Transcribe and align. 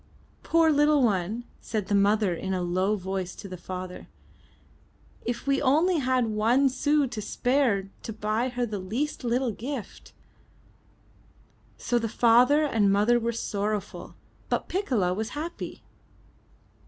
'Toor 0.41 0.71
little 0.71 1.03
one/* 1.03 1.43
said 1.59 1.85
the 1.87 1.93
mother 1.93 2.33
in 2.33 2.55
a 2.55 2.61
low 2.63 2.95
voice 2.95 3.35
to 3.35 3.47
the 3.47 3.55
father, 3.55 4.07
if 5.25 5.45
we 5.45 5.61
only 5.61 5.99
had 5.99 6.25
one 6.25 6.69
sou 6.69 7.05
to 7.05 7.21
spare 7.21 7.87
to 8.01 8.11
buy 8.11 8.49
her 8.49 8.65
the 8.65 8.79
least 8.79 9.23
little 9.23 9.51
gift/* 9.51 10.11
So 11.77 11.99
the 11.99 12.09
father 12.09 12.63
and 12.65 12.91
mother 12.91 13.19
were 13.19 13.31
sorrowful, 13.31 14.15
but 14.49 14.67
Piccola 14.67 15.13
was 15.13 15.37
happy. 15.37 15.83